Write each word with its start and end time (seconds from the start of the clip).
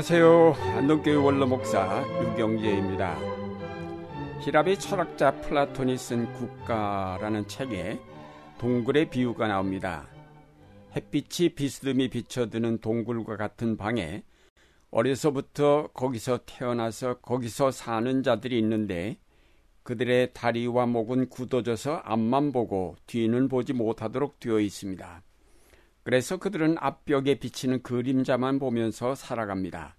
안녕하세요. 0.00 0.54
안동교회 0.78 1.14
원로 1.14 1.46
목사 1.46 2.02
유경재입니다. 2.22 3.18
히랍의 4.40 4.78
철학자 4.78 5.38
플라톤이 5.42 5.98
쓴 5.98 6.32
국가라는 6.32 7.46
책에 7.46 8.00
동굴의 8.56 9.10
비유가 9.10 9.46
나옵니다. 9.46 10.08
햇빛이 10.96 11.50
비스듬히 11.50 12.08
비춰드는 12.08 12.78
동굴과 12.78 13.36
같은 13.36 13.76
방에 13.76 14.22
어려서부터 14.90 15.88
거기서 15.88 16.40
태어나서 16.46 17.18
거기서 17.18 17.70
사는 17.70 18.22
자들이 18.22 18.58
있는데 18.58 19.18
그들의 19.82 20.32
다리와 20.32 20.86
목은 20.86 21.28
굳어져서 21.28 21.96
앞만 22.04 22.52
보고 22.52 22.96
뒤는 23.06 23.48
보지 23.48 23.74
못하도록 23.74 24.40
되어 24.40 24.60
있습니다. 24.60 25.22
그래서 26.02 26.38
그들은 26.38 26.76
앞벽에 26.78 27.38
비치는 27.38 27.82
그림자만 27.82 28.58
보면서 28.58 29.14
살아갑니다. 29.14 29.96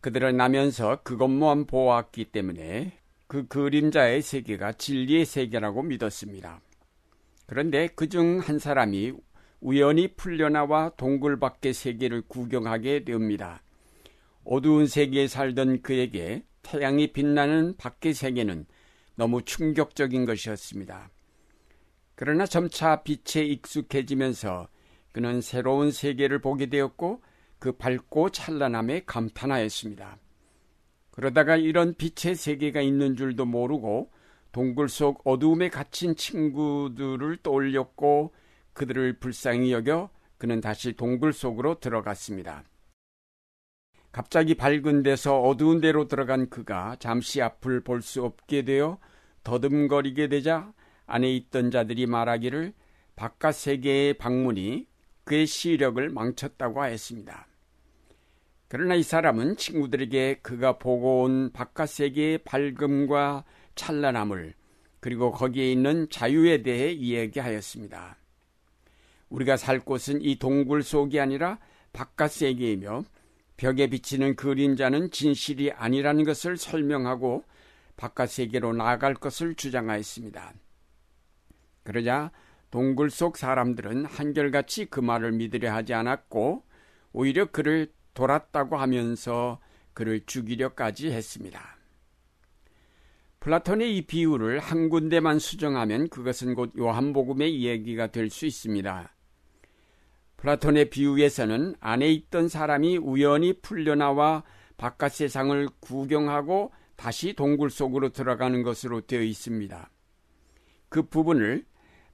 그들은 0.00 0.36
나면서 0.36 1.02
그것만 1.02 1.66
보았기 1.66 2.26
때문에 2.26 2.92
그 3.26 3.46
그림자의 3.46 4.22
세계가 4.22 4.72
진리의 4.72 5.24
세계라고 5.24 5.82
믿었습니다. 5.82 6.60
그런데 7.46 7.88
그 7.88 8.08
중 8.08 8.38
한 8.40 8.58
사람이 8.58 9.12
우연히 9.60 10.08
풀려나와 10.14 10.92
동굴 10.96 11.38
밖의 11.38 11.74
세계를 11.74 12.22
구경하게 12.22 13.04
됩니다. 13.04 13.62
어두운 14.44 14.86
세계에 14.86 15.28
살던 15.28 15.82
그에게 15.82 16.44
태양이 16.62 17.12
빛나는 17.12 17.76
밖의 17.76 18.14
세계는 18.14 18.66
너무 19.16 19.42
충격적인 19.42 20.24
것이었습니다. 20.24 21.10
그러나 22.14 22.46
점차 22.46 23.02
빛에 23.02 23.44
익숙해지면서 23.44 24.68
그는 25.12 25.40
새로운 25.40 25.90
세계를 25.90 26.40
보게 26.40 26.66
되었고 26.66 27.22
그 27.58 27.72
밝고 27.72 28.30
찬란함에 28.30 29.04
감탄하였습니다. 29.06 30.18
그러다가 31.10 31.56
이런 31.56 31.94
빛의 31.94 32.34
세계가 32.36 32.80
있는 32.80 33.16
줄도 33.16 33.44
모르고 33.44 34.10
동굴 34.52 34.88
속 34.88 35.20
어두움에 35.24 35.68
갇힌 35.68 36.16
친구들을 36.16 37.38
떠올렸고 37.42 38.32
그들을 38.72 39.18
불쌍히 39.18 39.72
여겨 39.72 40.10
그는 40.38 40.60
다시 40.60 40.92
동굴 40.94 41.32
속으로 41.32 41.80
들어갔습니다. 41.80 42.64
갑자기 44.12 44.54
밝은 44.54 45.02
데서 45.02 45.40
어두운 45.40 45.80
데로 45.80 46.08
들어간 46.08 46.48
그가 46.48 46.96
잠시 46.98 47.42
앞을 47.42 47.82
볼 47.82 48.00
수 48.02 48.24
없게 48.24 48.62
되어 48.62 48.98
더듬거리게 49.44 50.28
되자 50.28 50.72
안에 51.06 51.32
있던 51.36 51.70
자들이 51.70 52.06
말하기를 52.06 52.72
바깥 53.14 53.54
세계의 53.54 54.14
방문이 54.14 54.86
그의 55.24 55.46
시력을 55.46 56.08
망쳤다고 56.10 56.82
하였습니다. 56.82 57.46
그러나 58.68 58.94
이 58.94 59.02
사람은 59.02 59.56
친구들에게 59.56 60.40
그가 60.42 60.78
보고 60.78 61.22
온 61.22 61.50
바깥 61.52 61.88
세계의 61.88 62.38
밝음과 62.38 63.44
찬란함을 63.74 64.54
그리고 65.00 65.32
거기에 65.32 65.72
있는 65.72 66.08
자유에 66.08 66.62
대해 66.62 66.92
이야기하였습니다. 66.92 68.16
우리가 69.30 69.56
살 69.56 69.80
곳은 69.80 70.22
이 70.22 70.38
동굴 70.38 70.82
속이 70.82 71.18
아니라 71.18 71.58
바깥 71.92 72.30
세계이며 72.30 73.04
벽에 73.56 73.88
비치는 73.88 74.36
그림자는 74.36 75.10
진실이 75.10 75.72
아니라는 75.72 76.24
것을 76.24 76.56
설명하고 76.56 77.44
바깥 77.96 78.30
세계로 78.30 78.72
나아갈 78.72 79.14
것을 79.14 79.54
주장하였습니다. 79.54 80.54
그러자 81.82 82.30
동굴 82.70 83.10
속 83.10 83.36
사람들은 83.36 84.04
한결같이 84.04 84.86
그 84.86 85.00
말을 85.00 85.32
믿으려 85.32 85.72
하지 85.72 85.94
않았고 85.94 86.64
오히려 87.12 87.46
그를 87.46 87.92
돌았다고 88.14 88.76
하면서 88.76 89.60
그를 89.92 90.20
죽이려까지 90.24 91.10
했습니다. 91.10 91.76
플라톤의 93.40 93.96
이 93.96 94.02
비유를 94.02 94.58
한 94.58 94.88
군데만 94.88 95.38
수정하면 95.38 96.08
그것은 96.08 96.54
곧 96.54 96.72
요한복음의 96.78 97.54
이야기가 97.54 98.08
될 98.08 98.30
수 98.30 98.46
있습니다. 98.46 99.14
플라톤의 100.36 100.90
비유에서는 100.90 101.74
안에 101.80 102.08
있던 102.12 102.48
사람이 102.48 102.98
우연히 102.98 103.54
풀려나와 103.60 104.44
바깥 104.76 105.12
세상을 105.12 105.68
구경하고 105.80 106.72
다시 106.96 107.34
동굴 107.34 107.70
속으로 107.70 108.10
들어가는 108.10 108.62
것으로 108.62 109.02
되어 109.02 109.22
있습니다. 109.22 109.90
그 110.88 111.02
부분을 111.02 111.64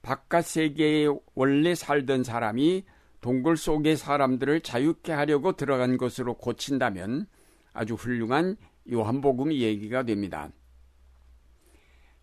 바깥 0.01 0.45
세계에 0.45 1.07
원래 1.35 1.75
살던 1.75 2.23
사람이 2.23 2.85
동굴 3.21 3.57
속의 3.57 3.97
사람들을 3.97 4.61
자유케 4.61 5.11
하려고 5.11 5.53
들어간 5.53 5.97
것으로 5.97 6.35
고친다면 6.35 7.27
아주 7.73 7.95
훌륭한 7.95 8.57
요한복음 8.91 9.51
얘기가 9.53 10.03
됩니다. 10.03 10.49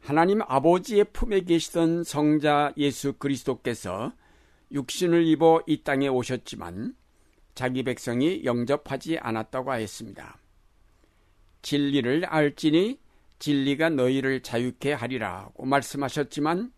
하나님 0.00 0.42
아버지의 0.42 1.06
품에 1.12 1.40
계시던 1.40 2.04
성자 2.04 2.74
예수 2.76 3.14
그리스도께서 3.14 4.12
육신을 4.70 5.26
입어 5.26 5.62
이 5.66 5.82
땅에 5.82 6.08
오셨지만 6.08 6.94
자기 7.54 7.82
백성이 7.82 8.44
영접하지 8.44 9.18
않았다고 9.18 9.70
하였습니다. 9.70 10.38
진리를 11.62 12.24
알지니 12.26 13.00
진리가 13.38 13.90
너희를 13.90 14.42
자유케 14.42 14.92
하리라고 14.92 15.64
말씀하셨지만 15.64 16.72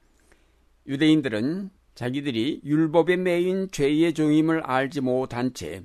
유대인들은 0.87 1.71
자기들이 1.95 2.61
율법에 2.65 3.17
매인 3.17 3.71
죄의 3.71 4.15
종임을 4.15 4.61
알지 4.61 5.01
못한 5.01 5.53
채 5.55 5.83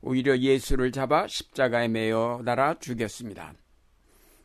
오히려 0.00 0.36
예수를 0.36 0.90
잡아 0.92 1.26
십자가에 1.26 1.88
매어 1.88 2.42
달아 2.44 2.80
죽였습니다. 2.80 3.54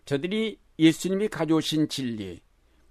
저들이 0.05 0.59
예수님이 0.79 1.27
가져오신 1.27 1.89
진리, 1.89 2.39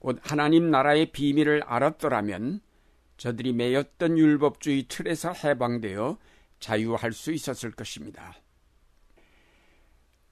곧 0.01 0.19
하나님 0.21 0.71
나라의 0.71 1.13
비밀을 1.13 1.63
알았더라면 1.63 2.61
저들이 3.17 3.53
매였던 3.55 4.19
율법주의 4.19 4.87
틀에서 4.89 5.33
해방되어 5.33 6.19
자유할 6.59 7.13
수 7.13 7.33
있었을 7.33 7.71
것입니다. 7.71 8.35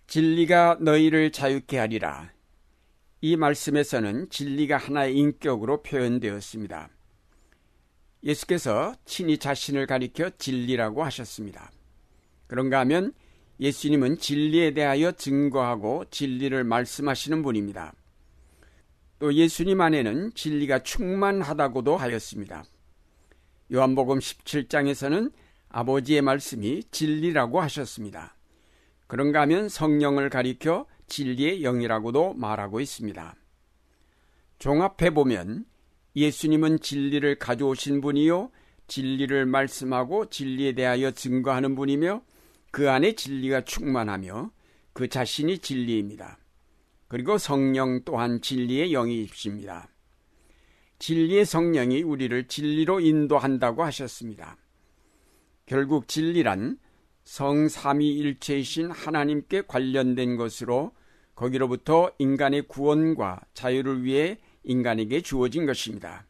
진리가 0.07 0.79
너희를 0.81 1.33
자유케 1.33 1.79
하리라. 1.79 2.34
이 3.27 3.39
말씀에서는 3.39 4.29
진리가 4.29 4.77
하나의 4.77 5.17
인격으로 5.17 5.83
표현되었습니다. 5.83 6.91
예수께서 8.23 8.95
친히 9.07 9.39
자신을 9.39 9.87
가리켜 9.87 10.29
진리라고 10.37 11.03
하셨습니다. 11.05 11.73
그런가 12.47 12.81
하면 12.81 13.15
예수님은 13.61 14.19
진리에 14.19 14.75
대하여 14.75 15.13
증거하고 15.13 16.05
진리를 16.11 16.65
말씀하시는 16.65 17.43
분입니다. 17.43 17.95
또 19.19 19.33
예수님 19.33 19.81
안에는 19.81 20.35
진리가 20.35 20.81
충만하다고도 20.81 21.97
하였습니다. 21.97 22.63
요한복음 23.73 24.19
17장에서는 24.19 25.33
아버지의 25.71 26.21
말씀이 26.21 26.83
진리라고 26.91 27.63
하셨습니다. 27.63 28.37
그런가 29.07 29.41
하면 29.41 29.71
성령을 29.71 30.29
가리켜 30.29 30.85
진리의 31.07 31.61
영이라고도 31.63 32.35
말하고 32.35 32.81
있습니다. 32.81 33.37
종합해 34.59 35.11
보면 35.15 35.67
예수님은 36.17 36.81
진리를 36.81 37.39
가져오신 37.39 38.01
분이요 38.01 38.51
진리를 38.87 39.47
말씀하고 39.47 40.31
진리에 40.31 40.73
대하여 40.73 41.11
증거하는 41.11 41.75
분이며 41.75 42.23
그 42.71 42.91
안에 42.91 43.13
진리가 43.13 43.63
충만하며 43.63 44.51
그 44.93 45.09
자신이 45.09 45.59
진리입니다. 45.59 46.39
그리고 47.09 47.39
성령 47.39 48.03
또한 48.05 48.41
진리의 48.41 48.93
영이십니다. 48.93 49.89
진리의 50.99 51.45
성령이 51.45 52.03
우리를 52.03 52.49
진리로 52.49 53.01
인도한다고 53.01 53.85
하셨습니다. 53.85 54.57
결국 55.67 56.09
진리란 56.09 56.79
성삼위일체이신 57.25 58.91
하나님께 58.91 59.63
관련된 59.63 60.37
것으로 60.37 60.93
거기로부터 61.35 62.13
인간의 62.19 62.69
구원과 62.69 63.41
자유를 63.55 64.05
위해 64.05 64.39
인간에게 64.63 65.21
주어진 65.21 65.67
것입니다. 65.67 66.27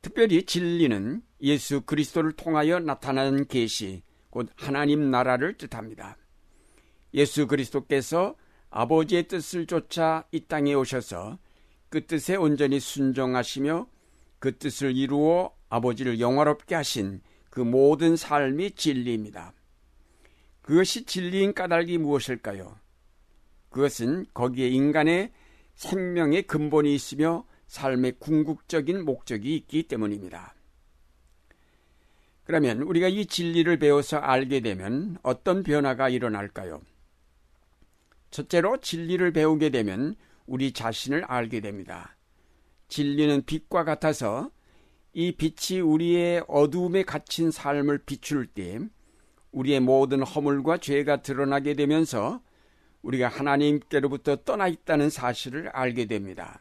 특별히 0.00 0.44
진리는 0.44 1.22
예수 1.40 1.80
그리스도를 1.80 2.32
통하여 2.32 2.78
나타나는 2.78 3.46
계시, 3.46 4.02
곧 4.30 4.48
하나님 4.54 5.10
나라를 5.10 5.56
뜻합니다. 5.56 6.16
예수 7.14 7.46
그리스도께서 7.46 8.36
아버지의 8.70 9.28
뜻을 9.28 9.66
쫓아 9.66 10.24
이 10.32 10.40
땅에 10.40 10.74
오셔서 10.74 11.38
그 11.88 12.06
뜻에 12.06 12.34
온전히 12.36 12.80
순종하시며 12.80 13.86
그 14.40 14.58
뜻을 14.58 14.96
이루어 14.96 15.52
아버지를 15.68 16.20
영화롭게 16.20 16.74
하신 16.74 17.22
그 17.54 17.60
모든 17.60 18.16
삶이 18.16 18.72
진리입니다. 18.72 19.54
그것이 20.60 21.04
진리인 21.04 21.54
까닭이 21.54 21.98
무엇일까요? 21.98 22.76
그것은 23.70 24.26
거기에 24.34 24.66
인간의 24.70 25.30
생명의 25.76 26.48
근본이 26.48 26.92
있으며 26.92 27.46
삶의 27.68 28.16
궁극적인 28.18 29.04
목적이 29.04 29.54
있기 29.54 29.84
때문입니다. 29.84 30.56
그러면 32.42 32.82
우리가 32.82 33.06
이 33.06 33.24
진리를 33.24 33.78
배워서 33.78 34.16
알게 34.16 34.58
되면 34.58 35.16
어떤 35.22 35.62
변화가 35.62 36.08
일어날까요? 36.08 36.82
첫째로 38.32 38.78
진리를 38.80 39.32
배우게 39.32 39.70
되면 39.70 40.16
우리 40.46 40.72
자신을 40.72 41.22
알게 41.22 41.60
됩니다. 41.60 42.16
진리는 42.88 43.44
빛과 43.46 43.84
같아서 43.84 44.50
이 45.14 45.32
빛이 45.32 45.80
우리의 45.80 46.44
어두움에 46.48 47.04
갇힌 47.04 47.52
삶을 47.52 47.98
비출 47.98 48.46
때 48.46 48.80
우리의 49.52 49.78
모든 49.78 50.22
허물과 50.22 50.78
죄가 50.78 51.22
드러나게 51.22 51.74
되면서 51.74 52.42
우리가 53.02 53.28
하나님께로부터 53.28 54.36
떠나 54.44 54.66
있다는 54.66 55.10
사실을 55.10 55.68
알게 55.68 56.06
됩니다. 56.06 56.60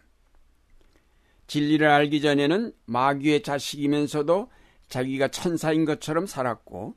진리를 1.47 1.85
알기 1.87 2.21
전에는 2.21 2.73
마귀의 2.85 3.41
자식이면서도 3.41 4.49
자기가 4.87 5.29
천사인 5.29 5.85
것처럼 5.85 6.27
살았고 6.27 6.95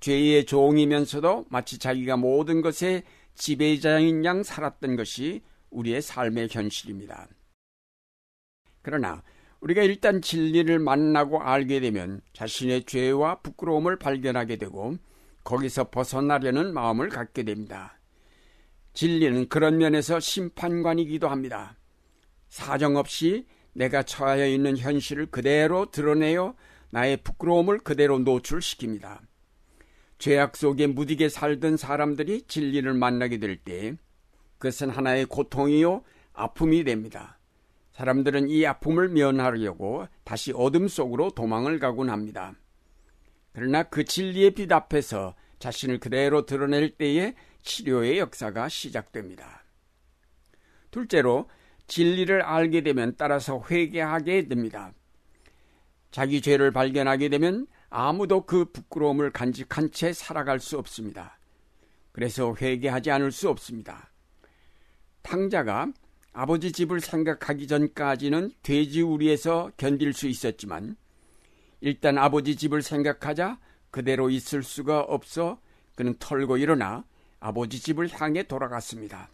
죄의 0.00 0.46
종이면서도 0.46 1.46
마치 1.50 1.78
자기가 1.78 2.16
모든 2.16 2.62
것의 2.62 3.04
지배자인 3.34 4.24
양 4.24 4.42
살았던 4.42 4.96
것이 4.96 5.42
우리의 5.70 6.02
삶의 6.02 6.48
현실입니다. 6.50 7.28
그러나 8.82 9.22
우리가 9.60 9.82
일단 9.82 10.20
진리를 10.20 10.78
만나고 10.78 11.40
알게 11.42 11.80
되면 11.80 12.20
자신의 12.32 12.84
죄와 12.84 13.40
부끄러움을 13.40 13.98
발견하게 13.98 14.56
되고 14.56 14.96
거기서 15.44 15.90
벗어나려는 15.90 16.74
마음을 16.74 17.08
갖게 17.08 17.42
됩니다. 17.42 17.98
진리는 18.92 19.48
그런 19.48 19.78
면에서 19.78 20.20
심판관이기도 20.20 21.28
합니다. 21.28 21.76
사정없이 22.48 23.46
내가 23.72 24.02
처하여 24.02 24.46
있는 24.46 24.76
현실을 24.76 25.26
그대로 25.26 25.90
드러내어 25.90 26.54
나의 26.90 27.18
부끄러움을 27.18 27.78
그대로 27.78 28.18
노출시킵니다. 28.18 29.20
죄악 30.18 30.56
속에 30.56 30.86
무디게 30.86 31.28
살던 31.28 31.76
사람들이 31.76 32.42
진리를 32.48 32.92
만나게 32.94 33.38
될 33.38 33.58
때 33.58 33.96
그것은 34.58 34.88
하나의 34.90 35.26
고통이요 35.26 36.02
아픔이 36.32 36.84
됩니다. 36.84 37.38
사람들은 37.96 38.50
이 38.50 38.66
아픔을 38.66 39.08
면하려고 39.08 40.06
다시 40.22 40.52
어둠 40.54 40.86
속으로 40.86 41.30
도망을 41.30 41.78
가곤 41.78 42.10
합니다. 42.10 42.52
그러나 43.52 43.84
그 43.84 44.04
진리의 44.04 44.50
빛 44.50 44.70
앞에서 44.70 45.34
자신을 45.60 45.98
그대로 45.98 46.44
드러낼 46.44 46.90
때에 46.90 47.34
치료의 47.62 48.18
역사가 48.18 48.68
시작됩니다. 48.68 49.64
둘째로 50.90 51.48
진리를 51.86 52.42
알게 52.42 52.82
되면 52.82 53.14
따라서 53.16 53.64
회개하게 53.70 54.48
됩니다. 54.48 54.92
자기 56.10 56.42
죄를 56.42 56.72
발견하게 56.72 57.30
되면 57.30 57.66
아무도 57.88 58.44
그 58.44 58.66
부끄러움을 58.66 59.30
간직한 59.30 59.90
채 59.90 60.12
살아갈 60.12 60.60
수 60.60 60.78
없습니다. 60.78 61.38
그래서 62.12 62.54
회개하지 62.60 63.10
않을 63.10 63.32
수 63.32 63.48
없습니다. 63.48 64.10
탕자가 65.22 65.92
아버지 66.38 66.70
집을 66.70 67.00
생각하기 67.00 67.66
전까지는 67.66 68.50
돼지우리에서 68.62 69.70
견딜 69.78 70.12
수 70.12 70.28
있었지만 70.28 70.94
일단 71.80 72.18
아버지 72.18 72.56
집을 72.56 72.82
생각하자 72.82 73.58
그대로 73.90 74.28
있을 74.28 74.62
수가 74.62 75.00
없어 75.00 75.58
그는 75.94 76.14
털고 76.18 76.58
일어나 76.58 77.06
아버지 77.40 77.80
집을 77.80 78.10
향해 78.12 78.42
돌아갔습니다. 78.42 79.30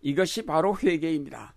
이것이 0.00 0.44
바로 0.44 0.76
회개입니다. 0.76 1.54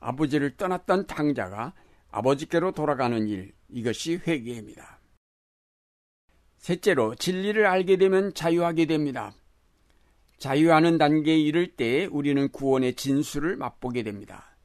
아버지를 0.00 0.56
떠났던 0.56 1.06
탕자가 1.06 1.72
아버지께로 2.10 2.72
돌아가는 2.72 3.28
일, 3.28 3.52
이것이 3.68 4.16
회개입니다. 4.26 4.98
셋째로 6.58 7.14
진리를 7.14 7.64
알게 7.64 7.98
되면 7.98 8.34
자유하게 8.34 8.86
됩니다. 8.86 9.32
자유하는 10.38 10.98
단계에 10.98 11.38
이를 11.38 11.68
때 11.68 12.06
우리는 12.06 12.48
구원의 12.48 12.94
진수를 12.94 13.56
맛보게 13.56 14.02
됩니다. 14.02 14.56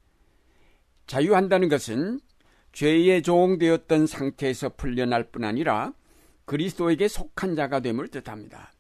자유한다는 1.08 1.70
것은 1.70 2.20
죄의 2.74 3.24
종되었던 3.24 4.08
상태에서 4.08 4.70
풀려날 4.76 5.32
뿐 5.32 5.44
아니라 5.44 5.94
그리스도에게 6.46 7.08
속한 7.08 7.56
자가 7.56 7.80
됨을 7.80 8.10
뜻합니다. 8.10 8.74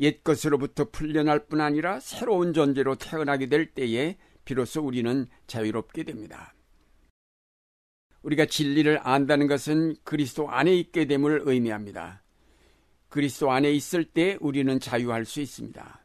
옛 0.00 0.22
것으로부터 0.22 0.90
풀려날 0.90 1.46
뿐 1.46 1.60
아니라 1.60 2.00
새로운 2.00 2.52
존재로 2.52 2.94
태어나게 2.96 3.46
될 3.46 3.66
때에 3.74 4.16
비로소 4.44 4.82
우리는 4.82 5.26
자유롭게 5.46 6.04
됩니다. 6.04 6.54
우리가 8.22 8.46
진리를 8.46 9.00
안다는 9.02 9.46
것은 9.46 9.96
그리스도 10.04 10.50
안에 10.50 10.74
있게 10.74 11.06
됨을 11.06 11.42
의미합니다. 11.44 12.22
그리스도 13.08 13.50
안에 13.50 13.72
있을 13.72 14.04
때 14.04 14.36
우리는 14.40 14.78
자유할 14.80 15.24
수 15.24 15.40
있습니다. 15.40 16.00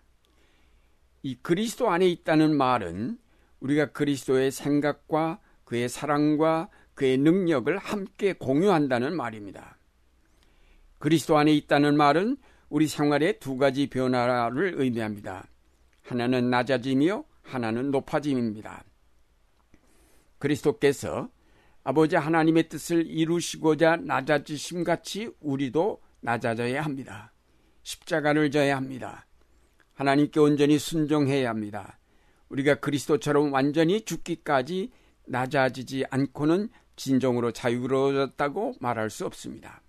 이 1.24 1.36
그리스도 1.42 1.90
안에 1.90 2.08
있다는 2.08 2.56
말은 2.56 3.18
우리가 3.60 3.92
그리스도의 3.92 4.52
생각과 4.52 5.40
그의 5.64 5.90
사랑과 5.90 6.70
그의 6.94 7.18
능력을 7.18 7.76
함께 7.78 8.34
공유한다는 8.34 9.16
말입니다. 9.16 9.78
그리스도 11.00 11.38
안에 11.38 11.54
있다는 11.54 11.98
말은 11.98 12.38
우리 12.70 12.88
생활의 12.88 13.40
두 13.40 13.58
가지 13.58 13.88
변화를 13.88 14.74
의미합니다. 14.78 15.48
하나는 16.02 16.50
낮아짐이요, 16.50 17.26
하나는 17.42 17.92
높아짐입니다. 17.92 18.84
그리스도께서 20.40 21.30
아버지 21.84 22.16
하나님의 22.16 22.70
뜻을 22.70 23.08
이루시고자 23.08 23.98
낮아지심 23.98 24.84
같이 24.84 25.30
우리도 25.40 26.02
낮아져야 26.24 26.84
합니다. 26.84 27.32
십자가를 27.84 28.50
져야 28.50 28.76
합니다. 28.78 29.28
하나님께 29.94 30.40
온전히 30.40 30.80
순종해야 30.80 31.50
합니다. 31.50 32.00
우리가 32.50 32.76
그리스도처럼 32.76 33.54
완전히 33.54 34.02
죽기까지 34.02 34.92
낮아지지 35.28 36.06
않고는 36.10 36.70
진정으로 36.96 37.52
자유로워졌다고 37.52 38.76
말할 38.80 39.10
수 39.10 39.26
없습니다. 39.26 39.82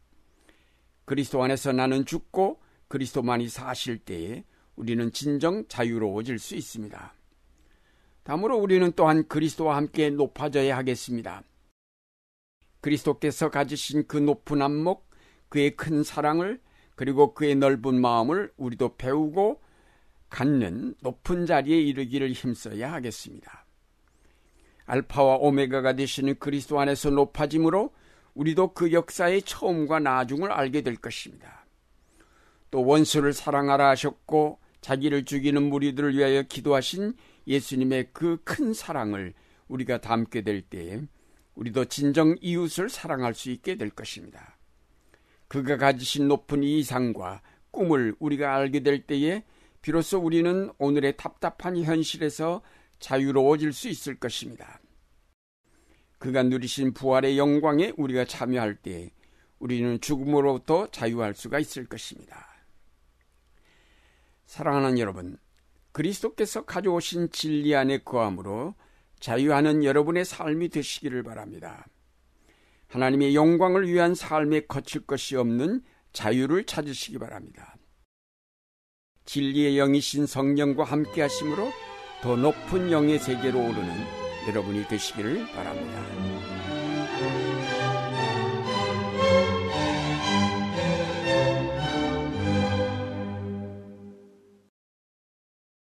그리스도 1.04 1.42
안에서 1.42 1.72
나는 1.72 2.04
죽고 2.04 2.60
그리스도만이 2.88 3.48
사실 3.48 3.98
때에 3.98 4.44
우리는 4.76 5.12
진정 5.12 5.66
자유로워질 5.69 6.38
수 6.38 6.54
있습니다. 6.54 7.14
다음으로 8.24 8.56
우리는 8.56 8.91
또한 8.96 9.29
그리스도와 9.29 9.76
함께 9.76 10.10
높아져야 10.10 10.76
하겠습니다. 10.76 11.43
그리스도께서 12.81 13.50
가지신 13.50 14.06
그 14.06 14.17
높은 14.17 14.62
안목, 14.62 15.08
그의 15.55 15.77
큰 15.77 16.03
사랑을 16.03 16.61
그리고 16.96 17.32
그의 17.32 17.55
넓은 17.55 18.01
마음을 18.01 18.53
우리도 18.56 18.96
배우고 18.96 19.63
갖는 20.29 20.96
높은 21.01 21.46
자리에 21.46 21.81
이르기를 21.81 22.32
힘써야 22.32 22.93
하겠습니다. 22.93 23.65
알파와 24.87 25.37
오메가가 25.37 25.94
되시는 25.94 26.41
그리스도 26.41 26.81
안에서 26.81 27.11
높아짐으로 27.11 27.94
우리도 28.34 28.75
그 28.75 28.91
역사의 28.91 29.43
처음과 29.43 30.01
나중을 30.01 30.51
알게 30.51 30.81
될 30.81 30.96
것입니다. 30.96 31.65
또 32.73 32.84
원수를 32.84 33.32
사랑하라 33.32 33.91
하셨고 33.91 34.58
자기를 34.81 35.25
죽이는 35.25 35.63
무리들을 35.63 36.17
위하여 36.17 36.43
기도하신 36.43 37.15
예수님의 37.46 38.08
그 38.13 38.39
큰 38.43 38.75
사랑을 38.75 39.34
우리가 39.69 40.01
담게 40.01 40.43
될 40.43 40.63
때에 40.63 41.03
우리도 41.55 41.84
진정 41.84 42.34
이웃을 42.41 42.89
사랑할 42.89 43.34
수 43.34 43.53
있게 43.53 43.77
될 43.77 43.91
것입니다. 43.91 44.54
그가 45.55 45.77
가지신 45.77 46.27
높은 46.27 46.65
이상과 46.65 47.41
꿈을 47.70 48.17
우리가 48.19 48.56
알게 48.56 48.81
될 48.81 49.06
때에 49.06 49.44
비로소 49.82 50.19
우리는 50.19 50.73
오늘의 50.79 51.17
답답한 51.17 51.77
현실에서 51.77 52.61
자유로워질 52.99 53.73
수 53.73 53.89
있을 53.89 54.17
것입니다. 54.17 54.81
그가 56.19 56.43
누리신 56.43 56.93
부활의 56.93 57.39
영광에 57.39 57.93
우리가 57.96 58.25
참여할 58.25 58.75
때 58.75 59.13
우리는 59.61 60.01
죽음으로부터 60.01 60.91
자유할 60.91 61.34
수가 61.34 61.61
있을 61.61 61.87
것입니다. 61.87 62.49
사랑하는 64.46 64.99
여러분, 64.99 65.39
그리스도께서 65.93 66.65
가져오신 66.65 67.31
진리 67.31 67.77
안에 67.77 67.99
거함으로 67.99 68.75
자유하는 69.20 69.84
여러분의 69.84 70.25
삶이 70.25 70.70
되시기를 70.70 71.23
바랍니다. 71.23 71.87
하나님의 72.94 73.34
영광을 73.34 73.89
위한 73.89 74.15
삶에 74.15 74.60
거칠 74.67 75.05
것이 75.05 75.34
없는 75.34 75.82
자유를 76.13 76.65
찾으시기 76.65 77.19
바랍니다. 77.19 77.74
진리의 79.24 79.74
영이신 79.74 80.27
성령과 80.27 80.84
함께 80.84 81.22
하심으로 81.22 81.70
더 82.22 82.36
높은 82.36 82.93
영의 82.93 83.19
세계로 83.19 83.58
오르는 83.58 83.91
여러분이 84.48 84.86
되시기를 84.86 85.44
바랍니다. 85.48 86.54